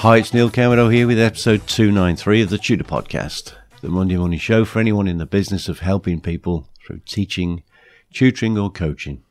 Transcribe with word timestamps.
Hi, 0.00 0.16
it's 0.16 0.32
Neil 0.32 0.48
Cameron 0.48 0.90
here 0.90 1.06
with 1.06 1.20
episode 1.20 1.66
293 1.66 2.40
of 2.40 2.48
the 2.48 2.56
Tutor 2.56 2.84
Podcast, 2.84 3.52
the 3.82 3.90
Monday 3.90 4.16
morning 4.16 4.38
show 4.38 4.64
for 4.64 4.78
anyone 4.78 5.06
in 5.06 5.18
the 5.18 5.26
business 5.26 5.68
of 5.68 5.80
helping 5.80 6.22
people 6.22 6.70
through 6.82 7.00
teaching, 7.00 7.62
tutoring, 8.10 8.56
or 8.56 8.70
coaching. 8.70 9.22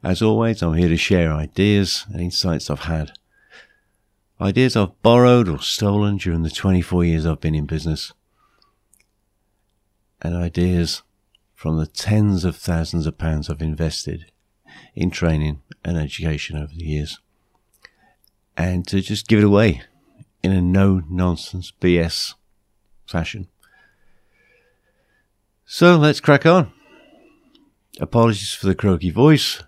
As 0.00 0.22
always, 0.22 0.62
I'm 0.62 0.74
here 0.74 0.88
to 0.88 0.96
share 0.96 1.32
ideas 1.32 2.06
and 2.08 2.20
insights 2.20 2.70
I've 2.70 2.82
had. 2.82 3.18
Ideas 4.40 4.76
I've 4.76 5.02
borrowed 5.02 5.48
or 5.48 5.58
stolen 5.58 6.18
during 6.18 6.44
the 6.44 6.48
24 6.48 7.04
years 7.04 7.26
I've 7.26 7.40
been 7.40 7.56
in 7.56 7.66
business 7.66 8.12
and 10.22 10.36
ideas 10.36 11.02
from 11.52 11.78
the 11.78 11.88
tens 11.88 12.44
of 12.44 12.54
thousands 12.54 13.08
of 13.08 13.18
pounds 13.18 13.50
I've 13.50 13.60
invested 13.60 14.30
in 14.94 15.10
training 15.10 15.62
and 15.84 15.98
education 15.98 16.56
over 16.56 16.72
the 16.72 16.84
years. 16.84 17.18
And 18.56 18.86
to 18.88 19.00
just 19.00 19.28
give 19.28 19.40
it 19.40 19.44
away 19.44 19.82
in 20.42 20.52
a 20.52 20.62
no 20.62 21.02
nonsense 21.10 21.72
BS 21.80 22.34
fashion. 23.06 23.48
So 25.66 25.96
let's 25.96 26.20
crack 26.20 26.46
on. 26.46 26.72
Apologies 28.00 28.52
for 28.52 28.66
the 28.66 28.74
croaky 28.74 29.10
voice. 29.10 29.62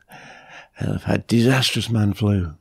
I've 0.80 1.04
had 1.04 1.26
disastrous 1.26 1.90
man 1.90 2.12
flu 2.12 2.54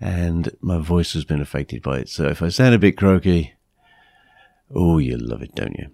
and 0.00 0.54
my 0.60 0.78
voice 0.78 1.14
has 1.14 1.24
been 1.24 1.40
affected 1.40 1.82
by 1.82 2.00
it. 2.00 2.08
So 2.08 2.26
if 2.28 2.42
I 2.42 2.48
sound 2.48 2.74
a 2.74 2.78
bit 2.78 2.98
croaky, 2.98 3.54
oh, 4.74 4.98
you 4.98 5.16
love 5.16 5.42
it, 5.42 5.54
don't 5.54 5.78
you? 5.78 5.90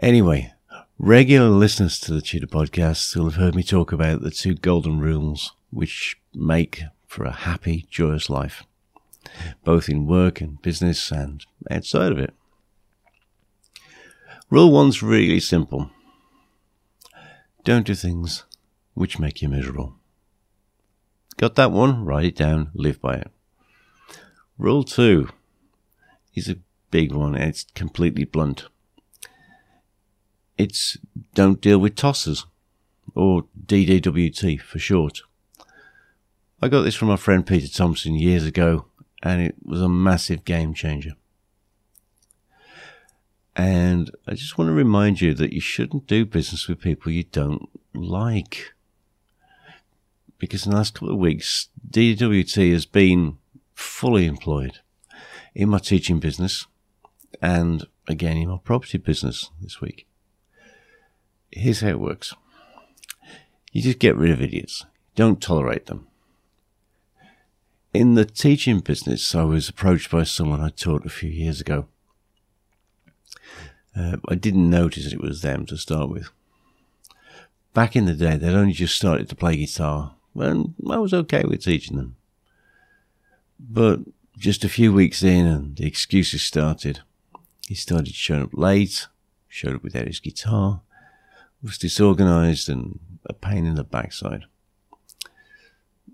Anyway, 0.00 0.52
regular 0.98 1.48
listeners 1.48 1.98
to 2.00 2.12
the 2.12 2.22
Tutor 2.22 2.46
podcast 2.46 3.16
will 3.16 3.24
have 3.24 3.34
heard 3.34 3.56
me 3.56 3.64
talk 3.64 3.90
about 3.90 4.20
the 4.20 4.30
two 4.30 4.54
golden 4.54 5.00
rules 5.00 5.54
which 5.70 6.16
make 6.32 6.82
for 7.14 7.24
a 7.24 7.30
happy, 7.30 7.86
joyous 7.88 8.28
life, 8.28 8.64
both 9.62 9.88
in 9.88 10.04
work 10.04 10.40
and 10.40 10.60
business 10.62 11.12
and 11.12 11.46
outside 11.70 12.10
of 12.10 12.18
it. 12.18 12.34
Rule 14.50 14.72
one's 14.72 15.00
really 15.00 15.38
simple. 15.38 15.90
Don't 17.62 17.86
do 17.86 17.94
things 17.94 18.44
which 18.94 19.20
make 19.20 19.40
you 19.40 19.48
miserable. 19.48 19.94
Got 21.36 21.54
that 21.54 21.70
one? 21.70 22.04
Write 22.04 22.24
it 22.24 22.36
down, 22.36 22.72
live 22.74 23.00
by 23.00 23.14
it. 23.14 23.30
Rule 24.58 24.82
two 24.82 25.28
is 26.34 26.48
a 26.48 26.58
big 26.90 27.12
one 27.12 27.36
and 27.36 27.44
it's 27.44 27.66
completely 27.76 28.24
blunt. 28.24 28.66
It's 30.58 30.98
don't 31.32 31.60
deal 31.60 31.78
with 31.78 31.94
tossers, 31.94 32.44
or 33.14 33.44
DDWT 33.66 34.60
for 34.60 34.80
short. 34.80 35.22
I 36.60 36.68
got 36.68 36.82
this 36.82 36.94
from 36.94 37.08
my 37.08 37.16
friend 37.16 37.46
Peter 37.46 37.68
Thompson 37.68 38.14
years 38.14 38.44
ago, 38.44 38.86
and 39.22 39.42
it 39.42 39.56
was 39.64 39.80
a 39.80 39.88
massive 39.88 40.44
game 40.44 40.74
changer. 40.74 41.12
And 43.56 44.10
I 44.26 44.34
just 44.34 44.58
want 44.58 44.68
to 44.68 44.72
remind 44.72 45.20
you 45.20 45.34
that 45.34 45.52
you 45.52 45.60
shouldn't 45.60 46.06
do 46.06 46.24
business 46.24 46.66
with 46.66 46.80
people 46.80 47.12
you 47.12 47.24
don't 47.24 47.68
like. 47.94 48.72
Because 50.38 50.66
in 50.66 50.70
the 50.70 50.76
last 50.76 50.94
couple 50.94 51.10
of 51.10 51.18
weeks, 51.18 51.68
DWT 51.88 52.72
has 52.72 52.86
been 52.86 53.38
fully 53.74 54.26
employed 54.26 54.80
in 55.54 55.68
my 55.68 55.78
teaching 55.78 56.18
business 56.18 56.66
and 57.40 57.86
again 58.08 58.36
in 58.36 58.48
my 58.48 58.58
property 58.62 58.98
business 58.98 59.50
this 59.60 59.80
week 59.80 60.06
here's 61.54 61.80
how 61.80 61.88
it 61.88 62.00
works. 62.00 62.34
You 63.72 63.82
just 63.82 63.98
get 63.98 64.16
rid 64.16 64.30
of 64.30 64.42
idiots. 64.42 64.84
Don't 65.14 65.40
tolerate 65.40 65.86
them. 65.86 66.06
In 67.94 68.14
the 68.14 68.24
teaching 68.24 68.80
business, 68.80 69.36
I 69.36 69.44
was 69.44 69.68
approached 69.68 70.10
by 70.10 70.24
someone 70.24 70.60
I 70.60 70.70
taught 70.70 71.06
a 71.06 71.08
few 71.08 71.30
years 71.30 71.60
ago. 71.60 71.86
Uh, 73.94 74.16
I 74.28 74.34
didn't 74.34 74.68
notice 74.68 75.12
it 75.12 75.20
was 75.20 75.42
them 75.42 75.64
to 75.66 75.76
start 75.76 76.10
with. 76.10 76.28
Back 77.72 77.94
in 77.94 78.06
the 78.06 78.14
day, 78.14 78.36
they'd 78.36 78.52
only 78.52 78.72
just 78.72 78.96
started 78.96 79.28
to 79.28 79.36
play 79.36 79.54
guitar, 79.56 80.16
and 80.34 80.74
I 80.90 80.98
was 80.98 81.14
okay 81.14 81.44
with 81.44 81.62
teaching 81.62 81.96
them. 81.96 82.16
But 83.60 84.00
just 84.36 84.64
a 84.64 84.68
few 84.68 84.92
weeks 84.92 85.22
in, 85.22 85.46
and 85.46 85.76
the 85.76 85.86
excuses 85.86 86.42
started. 86.42 87.02
He 87.68 87.76
started 87.76 88.16
showing 88.16 88.42
up 88.42 88.54
late, 88.54 89.06
showed 89.48 89.76
up 89.76 89.84
without 89.84 90.08
his 90.08 90.18
guitar, 90.18 90.80
was 91.62 91.78
disorganized 91.78 92.68
and 92.68 92.98
a 93.26 93.32
pain 93.32 93.66
in 93.66 93.76
the 93.76 93.84
backside. 93.84 94.46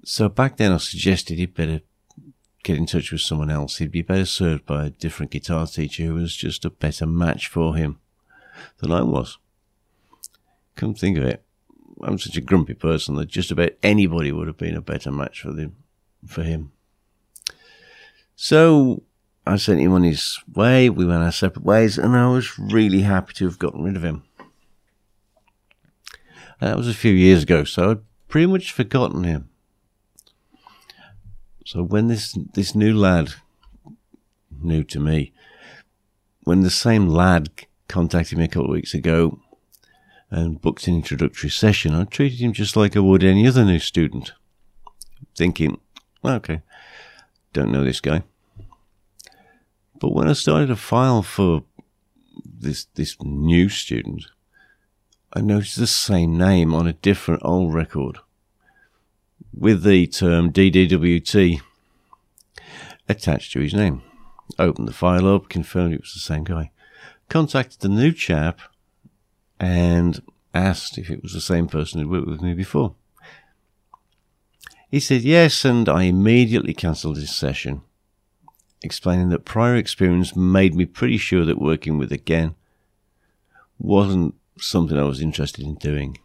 So 0.05 0.29
back 0.29 0.57
then 0.57 0.73
I 0.73 0.79
suggested 0.79 1.39
he'd 1.39 1.55
better 1.55 1.81
get 2.63 2.77
in 2.77 2.87
touch 2.87 3.13
with 3.13 3.21
someone 3.21 3.51
else. 3.51 3.79
He'd 3.79 3.91
be 3.91 4.03
better 4.03 4.25
served 4.25 4.67
by 4.67 4.87
a 4.87 4.91
different 4.91 5.33
guitar 5.33 5.67
teacher 5.67 6.05
who 6.05 6.15
was 6.15 6.35
just 6.35 6.65
a 6.65 6.71
better 6.71 7.07
match 7.07 7.49
for 7.49 7.77
him 7.77 7.99
than 8.79 8.93
I 8.93 9.03
was. 9.03 9.39
Come 10.77 10.95
think 10.95 11.19
of 11.19 11.25
it, 11.25 11.45
I'm 12.03 12.19
such 12.19 12.37
a 12.37 12.41
grumpy 12.41 12.75
person 12.75 13.17
that 13.17 13.29
just 13.29 13.51
about 13.51 13.73
anybody 13.83 14.33
would 14.33 14.47
have 14.47 14.57
been 14.57 14.77
a 14.77 14.81
better 14.81 15.11
match 15.11 15.43
for 15.43 15.53
him. 15.53 15.77
For 16.27 16.43
him. 16.43 16.73
So 18.37 19.03
I 19.47 19.57
sent 19.57 19.81
him 19.81 19.93
on 19.93 20.03
his 20.03 20.39
way. 20.55 20.89
We 20.89 21.05
went 21.05 21.23
our 21.23 21.33
separate 21.33 21.65
ways, 21.65 21.99
and 21.99 22.17
I 22.17 22.29
was 22.29 22.59
really 22.59 23.03
happy 23.03 23.35
to 23.35 23.45
have 23.45 23.59
gotten 23.59 23.83
rid 23.83 23.97
of 23.97 24.05
him. 24.05 24.23
That 26.61 26.77
was 26.77 26.89
a 26.89 26.95
few 26.95 27.13
years 27.13 27.43
ago, 27.43 27.65
so 27.65 27.91
I'd 27.91 28.29
pretty 28.29 28.47
much 28.47 28.73
forgotten 28.73 29.25
him. 29.25 29.50
So 31.65 31.83
when 31.83 32.09
this 32.09 32.37
this 32.55 32.75
new 32.75 32.97
lad, 32.97 33.35
new 34.61 34.83
to 34.85 35.01
me, 35.01 35.33
when 36.45 36.63
the 36.63 36.71
same 36.71 37.09
lad 37.09 37.51
contacted 37.89 38.39
me 38.39 38.45
a 38.45 38.49
couple 38.49 38.67
of 38.67 38.73
weeks 38.73 38.95
ago 38.95 39.41
and 40.31 40.61
booked 40.61 40.87
an 40.87 40.95
introductory 40.95 41.51
session, 41.51 41.95
I 41.95 42.05
treated 42.05 42.41
him 42.41 42.53
just 42.53 42.77
like 42.77 42.97
I 42.97 43.01
would 43.01 43.25
any 43.25 43.47
other 43.47 43.65
new 43.65 43.79
student, 43.79 44.33
thinking, 45.37 45.79
okay, 46.25 46.63
don't 47.53 47.73
know 47.73 47.85
this 47.85 48.01
guy. 48.01 48.23
But 50.01 50.15
when 50.15 50.29
I 50.29 50.33
started 50.33 50.69
to 50.69 50.77
file 50.77 51.23
for 51.23 51.65
this 52.45 52.87
this 52.95 53.17
new 53.21 53.69
student, 53.69 54.25
I 55.33 55.41
noticed 55.41 55.77
the 55.77 55.87
same 55.87 56.39
name 56.39 56.75
on 56.75 56.87
a 56.87 56.95
different 56.95 57.43
old 57.45 57.75
record 57.75 58.19
with 59.53 59.83
the 59.83 60.07
term 60.07 60.53
DDWT 60.53 61.61
attached 63.09 63.53
to 63.53 63.61
his 63.61 63.75
name. 63.75 64.03
Opened 64.59 64.89
the 64.89 64.93
file 64.93 65.33
up, 65.33 65.49
confirmed 65.49 65.95
it 65.95 66.01
was 66.01 66.15
the 66.15 66.21
same 66.21 66.45
guy. 66.45 66.71
Contacted 67.29 67.81
the 67.81 67.89
new 67.89 68.13
chap 68.13 68.61
and 69.59 70.23
asked 70.55 70.99
if 70.99 71.11
it 71.11 71.23
was 71.23 71.33
the 71.33 71.41
same 71.41 71.67
person 71.67 72.01
who'd 72.01 72.11
worked 72.11 72.27
with 72.27 72.43
me 72.43 72.55
before. 72.55 72.95
He 74.91 74.99
said 74.99 75.23
yes, 75.23 75.65
and 75.65 75.89
I 75.89 76.05
immediately 76.05 76.75
cancelled 76.75 77.17
his 77.17 77.35
session, 77.35 77.83
explaining 78.83 79.29
that 79.29 79.45
prior 79.45 79.77
experience 79.77 80.35
made 80.35 80.75
me 80.75 80.85
pretty 80.85 81.17
sure 81.17 81.45
that 81.45 81.61
working 81.61 81.97
with 81.97 82.11
again 82.11 82.57
wasn't 83.79 84.35
something 84.59 84.99
I 84.99 85.05
was 85.05 85.21
interested 85.21 85.65
in 85.65 85.77
doing. 85.77 86.19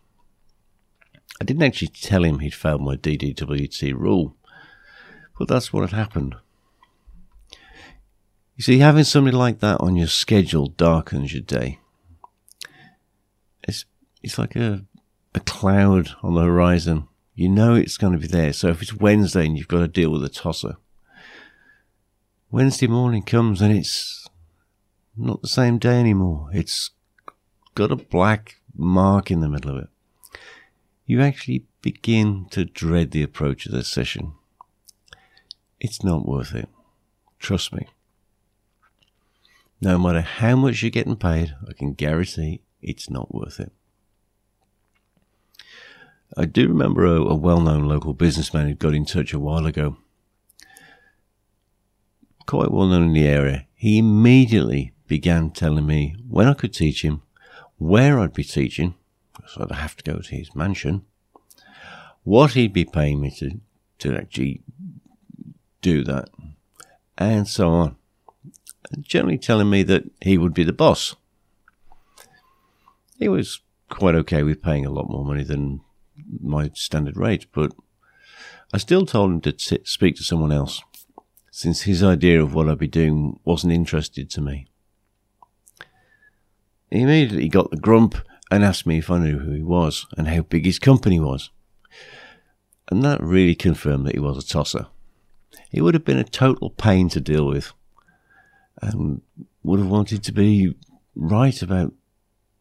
I 1.39 1.43
didn't 1.43 1.63
actually 1.63 1.89
tell 1.89 2.23
him 2.23 2.39
he'd 2.39 2.53
failed 2.53 2.81
my 2.81 2.95
DDWT 2.95 3.93
rule, 3.93 4.35
but 5.37 5.47
that's 5.47 5.73
what 5.73 5.89
had 5.89 5.97
happened. 5.97 6.35
You 8.55 8.63
see, 8.63 8.79
having 8.79 9.03
somebody 9.03 9.35
like 9.35 9.59
that 9.59 9.81
on 9.81 9.97
your 9.97 10.07
schedule 10.07 10.67
darkens 10.67 11.33
your 11.33 11.41
day. 11.41 11.79
It's 13.63 13.85
it's 14.23 14.37
like 14.37 14.55
a 14.55 14.85
a 15.33 15.41
cloud 15.41 16.15
on 16.23 16.35
the 16.35 16.43
horizon. 16.43 17.07
You 17.33 17.49
know 17.49 17.75
it's 17.75 17.97
going 17.97 18.13
to 18.13 18.19
be 18.19 18.27
there. 18.27 18.53
So 18.53 18.69
if 18.69 18.81
it's 18.81 18.93
Wednesday 18.93 19.45
and 19.45 19.57
you've 19.57 19.67
got 19.67 19.79
to 19.79 19.89
deal 19.89 20.09
with 20.09 20.23
a 20.23 20.29
tosser, 20.29 20.77
Wednesday 22.49 22.87
morning 22.87 23.23
comes 23.23 23.61
and 23.61 23.75
it's 23.75 24.29
not 25.17 25.41
the 25.41 25.49
same 25.49 25.77
day 25.77 25.99
anymore. 25.99 26.49
It's 26.53 26.91
got 27.73 27.91
a 27.91 27.97
black 27.97 28.61
mark 28.73 29.29
in 29.29 29.41
the 29.41 29.49
middle 29.49 29.71
of 29.71 29.83
it, 29.83 29.89
you 31.05 31.21
actually 31.21 31.65
begin 31.81 32.47
to 32.51 32.65
dread 32.65 33.11
the 33.11 33.23
approach 33.23 33.65
of 33.65 33.71
the 33.71 33.83
session. 33.83 34.33
It's 35.79 36.03
not 36.03 36.27
worth 36.27 36.55
it. 36.55 36.67
Trust 37.39 37.73
me. 37.73 37.87
No 39.81 39.99
matter 39.99 40.21
how 40.21 40.55
much 40.55 40.81
you're 40.81 40.89
getting 40.89 41.17
paid, 41.17 41.53
I 41.67 41.73
can 41.73 41.93
guarantee 41.93 42.61
it's 42.81 43.09
not 43.09 43.33
worth 43.33 43.59
it. 43.59 43.71
I 46.35 46.45
do 46.45 46.67
remember 46.67 47.05
a, 47.05 47.21
a 47.21 47.35
well 47.35 47.61
known 47.61 47.85
local 47.85 48.13
businessman 48.13 48.67
who 48.67 48.73
got 48.73 48.95
in 48.95 49.05
touch 49.05 49.33
a 49.33 49.39
while 49.39 49.65
ago. 49.65 49.97
Quite 52.47 52.71
well 52.71 52.87
known 52.87 53.03
in 53.03 53.13
the 53.13 53.27
area. 53.27 53.67
He 53.75 53.99
immediately 53.99 54.93
began 55.07 55.51
telling 55.51 55.85
me 55.85 56.15
when 56.27 56.47
I 56.47 56.53
could 56.53 56.73
teach 56.73 57.03
him, 57.03 57.21
where 57.77 58.19
I'd 58.19 58.33
be 58.33 58.43
teaching, 58.43 58.95
so 59.47 59.63
I'd 59.63 59.75
have 59.75 59.95
to 59.97 60.03
go 60.03 60.19
to 60.19 60.35
his 60.35 60.55
mansion, 60.55 61.05
what 62.23 62.53
he'd 62.53 62.73
be 62.73 62.85
paying 62.85 63.21
me 63.21 63.31
to, 63.31 63.59
to 63.99 64.15
actually 64.15 64.61
do 65.81 66.03
that, 66.03 66.29
and 67.17 67.47
so 67.47 67.69
on. 67.69 67.95
Generally 69.01 69.39
telling 69.39 69.69
me 69.69 69.83
that 69.83 70.03
he 70.21 70.37
would 70.37 70.53
be 70.53 70.63
the 70.63 70.73
boss. 70.73 71.15
He 73.17 73.27
was 73.27 73.61
quite 73.89 74.15
okay 74.15 74.43
with 74.43 74.61
paying 74.61 74.85
a 74.85 74.91
lot 74.91 75.09
more 75.09 75.23
money 75.23 75.43
than 75.43 75.81
my 76.41 76.71
standard 76.73 77.17
rate, 77.17 77.45
but 77.53 77.73
I 78.73 78.77
still 78.77 79.05
told 79.05 79.31
him 79.31 79.41
to 79.41 79.53
sit, 79.57 79.87
speak 79.87 80.15
to 80.17 80.23
someone 80.23 80.51
else, 80.51 80.81
since 81.51 81.83
his 81.83 82.03
idea 82.03 82.41
of 82.41 82.53
what 82.53 82.67
I'd 82.67 82.77
be 82.77 82.87
doing 82.87 83.39
wasn't 83.45 83.73
interested 83.73 84.29
to 84.31 84.41
me. 84.41 84.67
He 86.89 87.01
immediately 87.01 87.49
got 87.49 87.71
the 87.71 87.77
grump 87.77 88.15
and 88.51 88.63
asked 88.63 88.85
me 88.85 88.99
if 88.99 89.09
I 89.09 89.19
knew 89.19 89.39
who 89.39 89.51
he 89.51 89.63
was 89.63 90.05
and 90.17 90.27
how 90.27 90.41
big 90.41 90.65
his 90.65 90.79
company 90.79 91.19
was. 91.19 91.49
And 92.89 93.03
that 93.03 93.21
really 93.21 93.55
confirmed 93.55 94.05
that 94.05 94.13
he 94.13 94.19
was 94.19 94.37
a 94.37 94.47
tosser. 94.47 94.87
He 95.69 95.81
would 95.81 95.93
have 95.93 96.05
been 96.05 96.19
a 96.19 96.23
total 96.23 96.69
pain 96.69 97.09
to 97.09 97.19
deal 97.19 97.47
with 97.47 97.73
and 98.81 99.21
would 99.63 99.79
have 99.79 99.89
wanted 99.89 100.23
to 100.23 100.31
be 100.31 100.75
right 101.15 101.61
about 101.61 101.93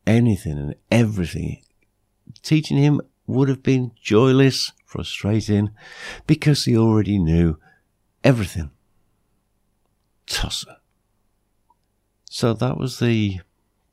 anything 0.07 0.59
and 0.59 0.75
everything. 0.91 1.63
Teaching 2.43 2.79
him 2.79 3.01
would 3.27 3.49
have 3.49 3.63
been 3.63 3.93
joyless, 4.01 4.73
frustrating, 4.87 5.71
because 6.27 6.65
he 6.65 6.77
already 6.77 7.19
knew 7.19 7.59
everything. 8.23 8.71
Tosser. 10.27 10.77
So 12.31 12.55
that 12.55 12.79
was 12.79 12.99
the 12.99 13.41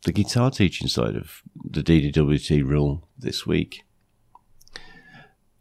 the 0.03 0.12
guitar 0.12 0.51
teaching 0.51 0.88
side 0.88 1.15
of 1.15 1.42
the 1.63 1.83
DDWT 1.83 2.63
rule 2.63 3.07
this 3.18 3.45
week. 3.45 3.83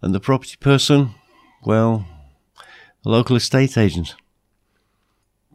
And 0.03 0.15
the 0.15 0.21
property 0.21 0.57
person, 0.59 1.15
well, 1.65 2.07
a 3.05 3.09
local 3.09 3.37
estate 3.37 3.77
agent. 3.77 4.15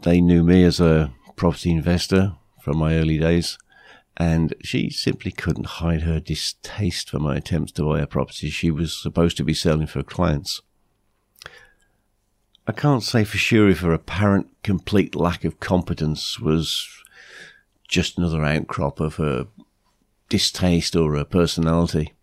They 0.03 0.21
knew 0.21 0.43
me 0.43 0.63
as 0.63 0.79
a 0.79 1.11
property 1.35 1.71
investor 1.71 2.33
from 2.61 2.77
my 2.77 2.95
early 2.95 3.17
days 3.17 3.57
and 4.17 4.53
she 4.61 4.89
simply 4.89 5.31
couldn't 5.31 5.65
hide 5.65 6.03
her 6.03 6.19
distaste 6.19 7.09
for 7.09 7.19
my 7.19 7.35
attempts 7.35 7.71
to 7.73 7.83
buy 7.83 7.99
a 7.99 8.07
property 8.07 8.49
she 8.49 8.71
was 8.71 8.95
supposed 8.95 9.35
to 9.37 9.43
be 9.43 9.53
selling 9.53 9.87
for 9.87 10.03
clients. 10.03 10.61
I 12.67 12.71
can't 12.71 13.03
say 13.03 13.23
for 13.23 13.37
sure 13.37 13.69
if 13.69 13.81
her 13.81 13.93
apparent 13.93 14.47
complete 14.63 15.15
lack 15.15 15.43
of 15.43 15.59
competence 15.59 16.39
was 16.39 16.87
just 17.87 18.17
another 18.17 18.43
outcrop 18.43 18.99
of 18.99 19.15
her 19.15 19.47
distaste 20.29 20.95
or 20.95 21.15
her 21.15 21.25
personality. 21.25 22.13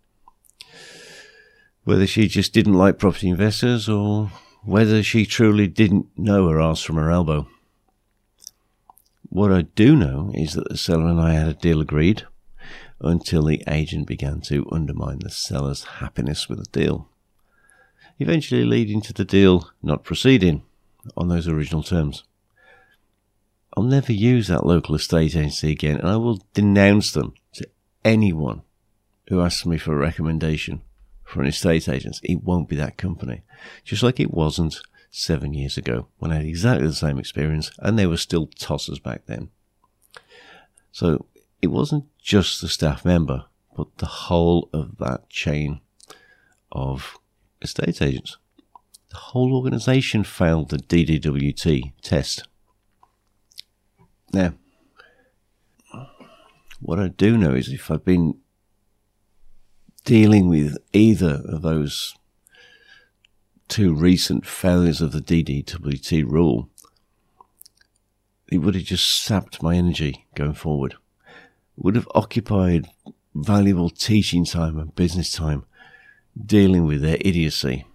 Whether 1.83 2.07
she 2.07 2.27
just 2.27 2.53
didn't 2.53 2.73
like 2.73 2.99
property 2.99 3.29
investors 3.29 3.89
or 3.89 4.31
whether 4.63 5.03
she 5.03 5.25
truly 5.25 5.67
didn't 5.67 6.07
know 6.17 6.47
her 6.47 6.61
ass 6.61 6.81
from 6.81 6.95
her 6.95 7.11
elbow. 7.11 7.47
What 9.29 9.51
I 9.51 9.63
do 9.63 9.95
know 9.95 10.31
is 10.33 10.53
that 10.53 10.69
the 10.69 10.77
seller 10.77 11.07
and 11.07 11.19
I 11.19 11.33
had 11.33 11.47
a 11.47 11.53
deal 11.53 11.81
agreed 11.81 12.23
until 13.01 13.43
the 13.43 13.63
agent 13.67 14.07
began 14.07 14.39
to 14.41 14.67
undermine 14.71 15.19
the 15.19 15.29
seller's 15.29 15.83
happiness 15.83 16.47
with 16.47 16.59
the 16.59 16.79
deal, 16.79 17.09
eventually 18.19 18.63
leading 18.63 19.01
to 19.01 19.13
the 19.13 19.25
deal 19.25 19.69
not 19.81 20.03
proceeding 20.03 20.63
on 21.17 21.27
those 21.27 21.47
original 21.47 21.83
terms. 21.83 22.23
I'll 23.75 23.83
never 23.83 24.13
use 24.13 24.47
that 24.47 24.65
local 24.65 24.95
estate 24.95 25.35
agency 25.35 25.71
again, 25.71 25.97
and 25.97 26.07
I 26.07 26.17
will 26.17 26.41
denounce 26.53 27.11
them 27.11 27.33
to 27.53 27.67
anyone 28.05 28.61
who 29.29 29.41
asks 29.41 29.65
me 29.65 29.77
for 29.77 29.93
a 29.93 29.97
recommendation 29.97 30.81
for 31.23 31.41
an 31.41 31.47
estate 31.47 31.89
agent. 31.89 32.19
It 32.23 32.43
won't 32.43 32.69
be 32.69 32.75
that 32.75 32.97
company, 32.97 33.41
just 33.83 34.03
like 34.03 34.19
it 34.19 34.31
wasn't 34.31 34.79
seven 35.09 35.53
years 35.53 35.77
ago 35.77 36.07
when 36.17 36.31
I 36.31 36.35
had 36.37 36.45
exactly 36.45 36.87
the 36.87 36.93
same 36.93 37.19
experience 37.19 37.71
and 37.77 37.97
they 37.97 38.07
were 38.07 38.17
still 38.17 38.47
tossers 38.47 39.01
back 39.01 39.27
then. 39.27 39.49
So 40.91 41.27
it 41.61 41.67
wasn't 41.67 42.05
just 42.19 42.61
the 42.61 42.67
staff 42.67 43.05
member, 43.05 43.45
but 43.75 43.97
the 43.97 44.05
whole 44.05 44.69
of 44.73 44.97
that 44.97 45.29
chain 45.29 45.81
of 46.71 47.17
estate 47.61 48.01
agents. 48.01 48.37
The 49.09 49.17
whole 49.17 49.55
organization 49.55 50.23
failed 50.23 50.69
the 50.69 50.77
DDWT 50.77 51.93
test. 52.01 52.47
Now, 54.33 54.55
what 56.79 56.99
I 56.99 57.09
do 57.09 57.37
know 57.37 57.53
is 57.53 57.71
if 57.71 57.91
I've 57.91 58.03
been 58.03 58.39
dealing 60.03 60.49
with 60.49 60.77
either 60.91 61.41
of 61.45 61.61
those 61.61 62.15
two 63.67 63.93
recent 63.93 64.45
failures 64.45 65.01
of 65.01 65.11
the 65.11 65.21
DDWT 65.21 66.25
rule, 66.25 66.69
it 68.51 68.57
would 68.57 68.73
have 68.73 68.83
just 68.83 69.23
sapped 69.23 69.61
my 69.61 69.75
energy 69.75 70.25
going 70.35 70.55
forward. 70.55 70.93
It 71.77 71.83
would 71.83 71.95
have 71.95 72.09
occupied 72.15 72.87
valuable 73.35 73.91
teaching 73.91 74.45
time 74.45 74.79
and 74.79 74.95
business 74.95 75.31
time 75.31 75.65
dealing 76.43 76.85
with 76.85 77.01
their 77.01 77.17
idiocy. 77.21 77.85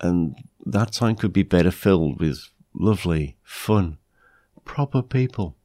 And 0.00 0.36
that 0.66 0.92
time 0.92 1.16
could 1.16 1.32
be 1.32 1.42
better 1.42 1.70
filled 1.70 2.20
with 2.20 2.50
lovely, 2.74 3.36
fun, 3.42 3.98
proper 4.68 5.02
people. 5.02 5.56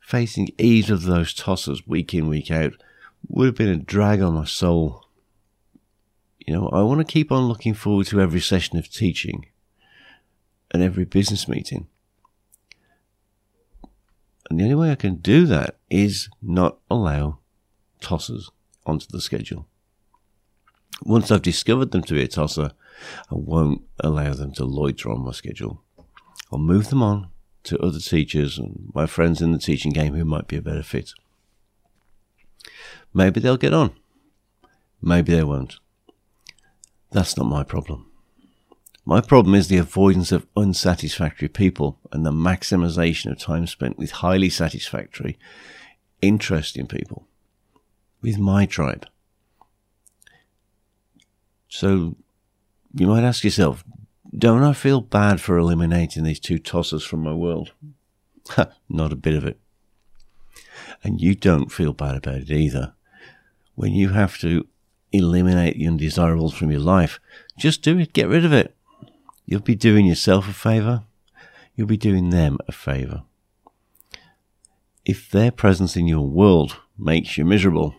Facing 0.00 0.50
either 0.56 0.94
of 0.94 1.02
those 1.02 1.34
tossers 1.34 1.84
week 1.84 2.14
in, 2.14 2.28
week 2.28 2.52
out 2.52 2.74
would 3.28 3.46
have 3.46 3.56
been 3.56 3.68
a 3.68 3.76
drag 3.76 4.20
on 4.20 4.34
my 4.34 4.44
soul 4.44 5.06
you 6.46 6.54
know, 6.54 6.68
I 6.68 6.82
want 6.82 7.00
to 7.00 7.12
keep 7.12 7.32
on 7.32 7.48
looking 7.48 7.74
forward 7.74 8.06
to 8.08 8.20
every 8.20 8.40
session 8.40 8.78
of 8.78 8.88
teaching 8.88 9.46
and 10.70 10.80
every 10.80 11.04
business 11.04 11.48
meeting. 11.48 11.88
And 14.48 14.60
the 14.60 14.64
only 14.64 14.76
way 14.76 14.92
I 14.92 14.96
can 14.96 15.16
do 15.16 15.44
that 15.46 15.78
is 15.90 16.28
not 16.40 16.78
allow 16.88 17.40
tossers 18.00 18.48
onto 18.86 19.06
the 19.10 19.20
schedule. 19.20 19.66
Once 21.02 21.32
I've 21.32 21.42
discovered 21.42 21.90
them 21.90 22.02
to 22.02 22.14
be 22.14 22.22
a 22.22 22.28
tosser, 22.28 22.70
I 23.30 23.34
won't 23.34 23.82
allow 23.98 24.32
them 24.32 24.52
to 24.52 24.64
loiter 24.64 25.10
on 25.10 25.24
my 25.24 25.32
schedule. 25.32 25.82
I'll 26.52 26.58
move 26.58 26.90
them 26.90 27.02
on 27.02 27.28
to 27.64 27.78
other 27.78 27.98
teachers 27.98 28.58
and 28.58 28.90
my 28.94 29.06
friends 29.06 29.42
in 29.42 29.52
the 29.52 29.58
teaching 29.58 29.92
game 29.92 30.14
who 30.14 30.24
might 30.24 30.46
be 30.48 30.56
a 30.56 30.62
better 30.62 30.82
fit. 30.82 31.12
Maybe 33.12 33.40
they'll 33.40 33.56
get 33.56 33.74
on. 33.74 33.92
Maybe 35.02 35.34
they 35.34 35.42
won't. 35.42 35.78
That's 37.10 37.36
not 37.36 37.46
my 37.46 37.64
problem. 37.64 38.10
My 39.04 39.20
problem 39.20 39.54
is 39.54 39.68
the 39.68 39.78
avoidance 39.78 40.32
of 40.32 40.48
unsatisfactory 40.56 41.48
people 41.48 41.98
and 42.10 42.26
the 42.26 42.32
maximization 42.32 43.30
of 43.30 43.38
time 43.38 43.66
spent 43.66 43.96
with 43.96 44.10
highly 44.10 44.50
satisfactory, 44.50 45.38
interesting 46.20 46.88
people, 46.88 47.28
with 48.20 48.36
my 48.38 48.66
tribe. 48.66 49.06
So 51.68 52.16
you 52.94 53.06
might 53.06 53.22
ask 53.22 53.44
yourself, 53.44 53.84
don't 54.36 54.62
I 54.62 54.72
feel 54.72 55.00
bad 55.00 55.40
for 55.40 55.58
eliminating 55.58 56.24
these 56.24 56.40
two 56.40 56.58
tossers 56.58 57.06
from 57.06 57.20
my 57.20 57.32
world? 57.32 57.72
Not 58.88 59.12
a 59.12 59.16
bit 59.16 59.34
of 59.34 59.44
it. 59.44 59.58
And 61.02 61.20
you 61.20 61.34
don't 61.34 61.72
feel 61.72 61.92
bad 61.92 62.16
about 62.16 62.36
it 62.36 62.50
either. 62.50 62.94
When 63.74 63.92
you 63.92 64.10
have 64.10 64.38
to 64.38 64.66
eliminate 65.12 65.78
the 65.78 65.86
undesirables 65.86 66.54
from 66.54 66.70
your 66.70 66.80
life. 66.80 67.20
Just 67.58 67.82
do 67.82 67.98
it. 67.98 68.12
Get 68.12 68.28
rid 68.28 68.44
of 68.44 68.52
it. 68.52 68.74
You'll 69.44 69.60
be 69.60 69.74
doing 69.74 70.06
yourself 70.06 70.48
a 70.48 70.52
favor. 70.52 71.04
You'll 71.74 71.86
be 71.86 71.96
doing 71.96 72.30
them 72.30 72.58
a 72.66 72.72
favor. 72.72 73.22
If 75.04 75.30
their 75.30 75.50
presence 75.50 75.96
in 75.96 76.08
your 76.08 76.26
world 76.26 76.76
makes 76.98 77.38
you 77.38 77.44
miserable, 77.44 77.94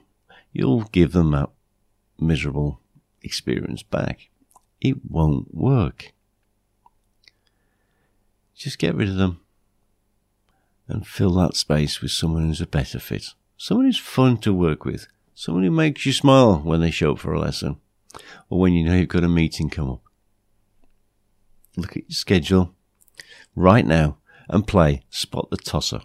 you'll 0.52 0.84
give 0.84 1.14
them 1.14 1.32
that 1.32 1.50
miserable 2.20 2.82
experience 3.22 3.84
back. 3.84 4.30
It 4.82 4.98
won't 5.08 5.54
work. 5.54 6.14
Just 8.58 8.80
get 8.80 8.96
rid 8.96 9.10
of 9.10 9.16
them 9.16 9.40
and 10.88 11.06
fill 11.06 11.34
that 11.36 11.56
space 11.56 12.02
with 12.02 12.12
someone 12.12 12.48
who's 12.48 12.62
a 12.62 12.68
better 12.68 13.00
fit. 13.00 13.34
Someone 13.58 13.86
who's 13.86 13.98
fun 13.98 14.38
to 14.38 14.54
work 14.54 14.86
with, 14.86 15.08
Someone 15.40 15.64
who 15.64 15.70
makes 15.70 16.04
you 16.04 16.14
smile 16.14 16.58
when 16.58 16.82
they 16.82 16.90
show 16.90 17.12
up 17.12 17.20
for 17.20 17.32
a 17.32 17.40
lesson 17.40 17.80
or 18.50 18.60
when 18.60 18.74
you 18.74 18.84
know 18.84 18.96
you've 18.96 19.08
got 19.08 19.24
a 19.24 19.28
meeting 19.28 19.70
come 19.70 19.88
up. 19.88 20.02
Look 21.76 21.92
at 21.92 22.10
your 22.10 22.16
schedule 22.16 22.74
right 23.56 23.86
now 23.86 24.18
and 24.50 24.66
play 24.66 25.04
Spot 25.12 25.48
the 25.52 25.58
Tosser. 25.58 26.02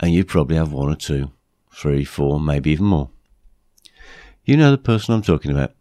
And 0.00 0.14
you'd 0.14 0.26
probably 0.26 0.56
have 0.56 0.72
one 0.72 0.90
or 0.90 0.96
two, 0.96 1.32
three, 1.70 2.02
four, 2.02 2.40
maybe 2.40 2.70
even 2.70 2.86
more. 2.86 3.10
You 4.46 4.56
know 4.56 4.70
the 4.70 4.78
person 4.78 5.12
I'm 5.12 5.20
talking 5.20 5.50
about. 5.50 5.74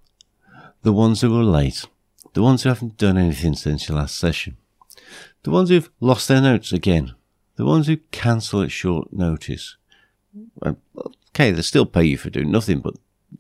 The 0.81 0.91
ones 0.91 1.21
who 1.21 1.39
are 1.39 1.45
late. 1.45 1.85
The 2.33 2.43
ones 2.43 2.63
who 2.63 2.69
haven't 2.69 2.97
done 2.97 3.17
anything 3.17 3.53
since 3.53 3.87
your 3.87 3.99
last 3.99 4.17
session. 4.17 4.57
The 5.43 5.51
ones 5.51 5.69
who've 5.69 5.89
lost 5.99 6.27
their 6.27 6.41
notes 6.41 6.71
again. 6.71 7.13
The 7.55 7.65
ones 7.65 7.87
who 7.87 7.97
cancel 8.11 8.61
at 8.61 8.71
short 8.71 9.13
notice. 9.13 9.77
Okay, 10.63 11.51
they 11.51 11.61
still 11.61 11.85
pay 11.85 12.03
you 12.03 12.17
for 12.17 12.29
doing 12.29 12.51
nothing, 12.51 12.79
but 12.79 12.95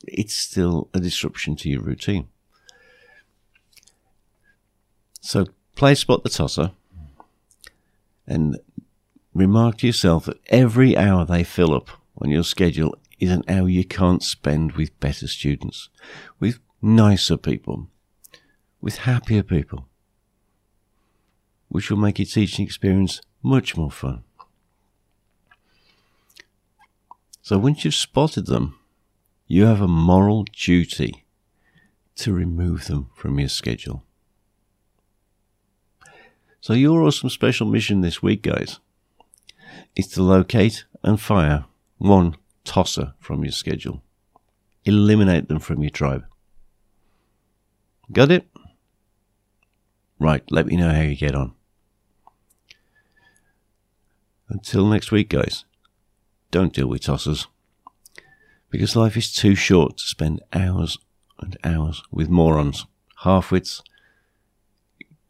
it's 0.07 0.35
still 0.35 0.89
a 0.93 0.99
disruption 0.99 1.55
to 1.57 1.69
your 1.69 1.81
routine. 1.81 2.27
So 5.21 5.47
play 5.75 5.95
spot 5.95 6.23
the 6.23 6.29
tosser 6.29 6.71
and 8.27 8.59
remark 9.33 9.77
to 9.79 9.87
yourself 9.87 10.25
that 10.25 10.39
every 10.47 10.95
hour 10.95 11.25
they 11.25 11.43
fill 11.43 11.73
up 11.73 11.89
on 12.21 12.29
your 12.29 12.43
schedule 12.43 12.97
is 13.19 13.31
an 13.31 13.43
hour 13.47 13.67
you 13.67 13.83
can't 13.83 14.23
spend 14.23 14.73
with 14.73 14.97
better 14.99 15.27
students, 15.27 15.89
with 16.39 16.59
nicer 16.81 17.37
people, 17.37 17.87
with 18.81 18.99
happier 18.99 19.43
people, 19.43 19.87
which 21.75 21.89
will 21.89 21.97
make 21.97 22.19
your 22.19 22.25
teaching 22.25 22.63
experience 22.63 23.19
much 23.43 23.75
more 23.75 23.91
fun. 23.91 24.23
So 27.41 27.57
once 27.57 27.83
you've 27.83 27.93
spotted 27.93 28.45
them, 28.45 28.79
you 29.45 29.65
have 29.65 29.81
a 29.81 29.87
moral 29.89 30.45
duty 30.53 31.25
to 32.15 32.31
remove 32.31 32.85
them 32.87 33.09
from 33.13 33.39
your 33.39 33.49
schedule. 33.49 34.05
So 36.61 36.71
your 36.71 37.03
awesome 37.03 37.29
special 37.29 37.67
mission 37.67 37.99
this 37.99 38.23
week, 38.23 38.43
guys, 38.43 38.79
is 39.97 40.07
to 40.13 40.23
locate 40.23 40.85
and 41.03 41.19
fire 41.19 41.65
one 41.97 42.37
tosser 42.63 43.15
from 43.19 43.43
your 43.43 43.51
schedule. 43.51 44.01
Eliminate 44.85 45.49
them 45.49 45.59
from 45.59 45.81
your 45.81 45.91
tribe. 45.91 46.23
Got 48.13 48.31
it? 48.31 48.47
Right, 50.19 50.49
let 50.49 50.67
me 50.67 50.77
know 50.77 50.93
how 50.93 51.01
you 51.01 51.17
get 51.17 51.35
on. 51.35 51.54
Until 54.49 54.85
next 54.85 55.11
week, 55.11 55.29
guys, 55.29 55.65
don't 56.51 56.73
deal 56.73 56.87
with 56.87 57.01
tossers. 57.01 57.47
Because 58.69 58.95
life 58.95 59.17
is 59.17 59.33
too 59.33 59.55
short 59.55 59.97
to 59.97 60.03
spend 60.03 60.41
hours 60.53 60.97
and 61.39 61.57
hours 61.63 62.03
with 62.11 62.29
morons, 62.29 62.85
half-wits, 63.23 63.81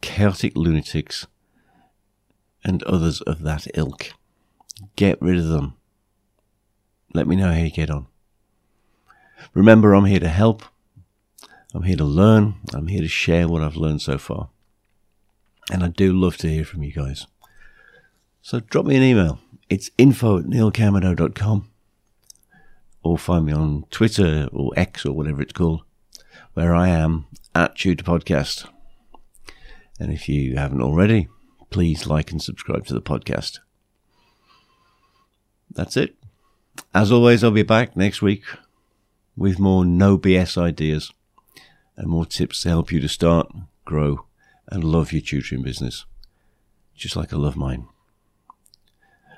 chaotic 0.02 0.56
lunatics, 0.56 1.28
and 2.64 2.84
others 2.84 3.22
of 3.22 3.44
that 3.44 3.68
ilk. 3.76 4.14
Get 4.96 5.22
rid 5.22 5.38
of 5.38 5.48
them. 5.48 5.76
Let 7.14 7.28
me 7.28 7.36
know 7.36 7.54
how 7.54 7.60
you 7.60 7.72
get 7.72 7.90
on. 7.90 8.08
Remember, 9.54 9.94
I'm 9.94 10.06
here 10.06 10.20
to 10.20 10.30
help. 10.30 10.64
I'm 11.74 11.84
here 11.84 11.98
to 11.98 12.04
learn. 12.04 12.56
I'm 12.74 12.88
here 12.88 13.02
to 13.02 13.08
share 13.08 13.48
what 13.48 13.62
I've 13.62 13.78
learned 13.78 14.02
so 14.02 14.18
far. 14.18 14.50
And 15.72 15.84
I 15.84 15.88
do 15.88 16.14
love 16.14 16.38
to 16.38 16.50
hear 16.50 16.66
from 16.66 16.84
you 16.84 16.92
guys. 16.92 17.28
So 18.46 18.60
drop 18.60 18.86
me 18.86 18.96
an 18.96 19.02
email. 19.02 19.40
It's 19.72 19.90
info 19.98 20.38
at 20.38 20.46
neilcameron.com 20.46 21.68
or 23.02 23.18
find 23.18 23.44
me 23.48 23.54
on 23.54 23.86
Twitter 23.90 24.48
or 24.52 24.72
X 24.78 25.04
or 25.04 25.14
whatever 25.14 25.42
it's 25.42 25.54
called, 25.54 25.82
where 26.54 26.76
I 26.76 26.90
am 26.90 27.26
at 27.56 27.76
Tutor 27.76 28.04
Podcast. 28.04 28.70
And 30.00 30.14
if 30.14 30.30
you 30.30 30.58
haven't 30.58 30.84
already, 30.84 31.28
please 31.72 32.06
like 32.06 32.30
and 32.30 32.40
subscribe 32.40 32.86
to 32.86 32.94
the 32.94 33.02
podcast. 33.02 33.62
That's 35.72 35.98
it. 35.98 36.14
As 36.94 37.12
always, 37.12 37.44
I'll 37.44 37.50
be 37.50 37.64
back 37.64 37.98
next 37.98 38.22
week 38.22 38.44
with 39.36 39.58
more 39.58 39.84
no 39.84 40.20
BS 40.20 40.56
ideas 40.56 41.12
and 41.98 42.06
more 42.06 42.28
tips 42.28 42.62
to 42.62 42.70
help 42.70 42.92
you 42.92 43.00
to 43.00 43.10
start, 43.10 43.52
grow, 43.86 44.28
and 44.68 44.84
love 44.84 45.12
your 45.12 45.24
tutoring 45.24 45.64
business, 45.64 46.06
just 46.96 47.16
like 47.16 47.34
I 47.34 47.38
love 47.38 47.58
mine. 47.58 47.88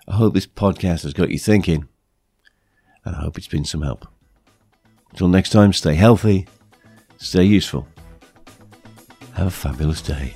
I 0.07 0.15
hope 0.15 0.33
this 0.33 0.47
podcast 0.47 1.03
has 1.03 1.13
got 1.13 1.31
you 1.31 1.37
thinking, 1.37 1.87
and 3.03 3.15
I 3.15 3.19
hope 3.19 3.37
it's 3.37 3.47
been 3.47 3.65
some 3.65 3.81
help. 3.81 4.07
Until 5.11 5.27
next 5.27 5.49
time, 5.49 5.73
stay 5.73 5.95
healthy, 5.95 6.47
stay 7.17 7.43
useful. 7.43 7.87
Have 9.33 9.47
a 9.47 9.51
fabulous 9.51 10.01
day. 10.01 10.33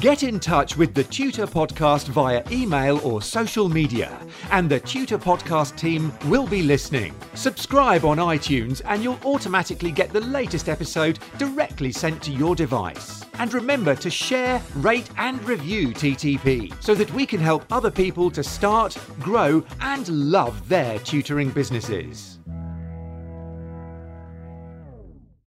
Get 0.00 0.22
in 0.22 0.40
touch 0.40 0.76
with 0.76 0.94
the 0.94 1.04
Tutor 1.04 1.46
Podcast 1.46 2.08
via 2.08 2.42
email 2.50 2.98
or 3.04 3.20
social 3.20 3.68
media, 3.68 4.18
and 4.50 4.70
the 4.70 4.80
Tutor 4.80 5.18
Podcast 5.18 5.76
team 5.76 6.10
will 6.26 6.46
be 6.46 6.62
listening. 6.62 7.14
Subscribe 7.34 8.06
on 8.06 8.16
iTunes, 8.16 8.80
and 8.86 9.02
you'll 9.02 9.20
automatically 9.24 9.92
get 9.92 10.14
the 10.14 10.20
latest 10.20 10.70
episode 10.70 11.18
directly 11.36 11.92
sent 11.92 12.22
to 12.22 12.32
your 12.32 12.56
device. 12.56 13.25
And 13.38 13.52
remember 13.52 13.94
to 13.96 14.10
share, 14.10 14.62
rate, 14.76 15.08
and 15.18 15.42
review 15.44 15.88
TTP 15.88 16.72
so 16.82 16.94
that 16.94 17.12
we 17.12 17.26
can 17.26 17.40
help 17.40 17.64
other 17.70 17.90
people 17.90 18.30
to 18.30 18.42
start, 18.42 18.96
grow, 19.20 19.62
and 19.80 20.08
love 20.08 20.68
their 20.68 20.98
tutoring 21.00 21.50
businesses. 21.50 22.38